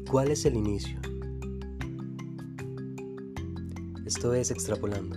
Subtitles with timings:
[0.00, 1.00] cuál es el inicio?
[4.06, 5.16] Esto es Extrapolando.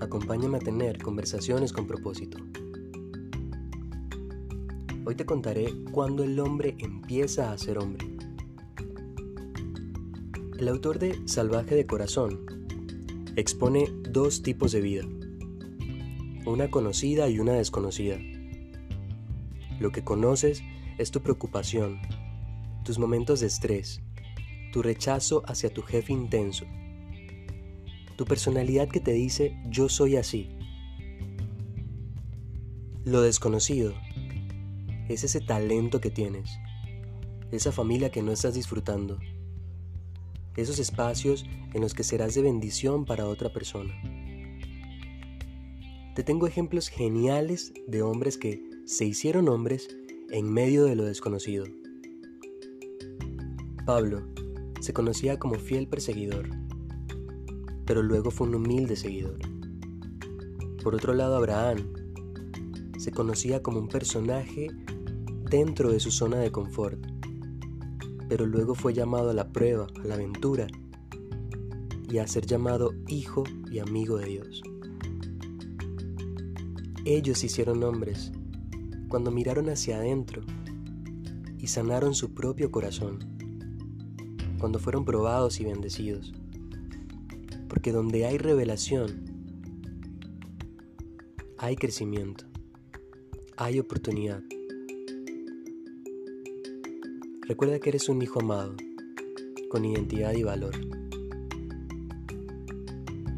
[0.00, 2.38] Acompáñame a tener conversaciones con propósito.
[5.06, 8.06] Hoy te contaré cuándo el hombre empieza a ser hombre.
[10.58, 12.40] El autor de Salvaje de Corazón
[13.36, 15.04] expone dos tipos de vida,
[16.46, 18.18] una conocida y una desconocida.
[19.80, 20.62] Lo que conoces
[20.96, 22.00] es tu preocupación,
[22.84, 24.00] tus momentos de estrés,
[24.72, 26.66] tu rechazo hacia tu jefe intenso,
[28.16, 30.56] tu personalidad que te dice yo soy así.
[33.04, 33.94] Lo desconocido
[35.08, 36.50] es ese talento que tienes,
[37.50, 39.18] esa familia que no estás disfrutando,
[40.56, 43.94] esos espacios en los que serás de bendición para otra persona.
[46.14, 49.88] Te tengo ejemplos geniales de hombres que se hicieron hombres
[50.30, 51.66] en medio de lo desconocido.
[53.84, 54.22] Pablo
[54.80, 56.48] se conocía como fiel perseguidor,
[57.84, 59.38] pero luego fue un humilde seguidor.
[60.82, 61.78] Por otro lado, Abraham
[62.98, 64.68] se conocía como un personaje
[65.50, 66.98] dentro de su zona de confort,
[68.28, 70.66] pero luego fue llamado a la prueba, a la aventura
[72.10, 74.62] y a ser llamado hijo y amigo de Dios.
[77.04, 78.32] Ellos se hicieron hombres
[79.08, 80.42] cuando miraron hacia adentro
[81.58, 83.33] y sanaron su propio corazón,
[84.64, 86.32] cuando fueron probados y bendecidos.
[87.68, 89.10] Porque donde hay revelación,
[91.58, 92.46] hay crecimiento,
[93.58, 94.42] hay oportunidad.
[97.42, 98.74] Recuerda que eres un hijo amado,
[99.68, 100.74] con identidad y valor.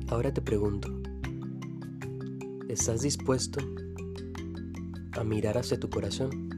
[0.06, 0.96] Ahora te pregunto,
[2.68, 3.58] ¿estás dispuesto
[5.10, 6.55] a mirar hacia tu corazón?